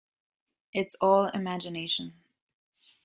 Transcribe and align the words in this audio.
It’s 0.73 0.95
all 0.99 1.27
imagination. 1.27 2.15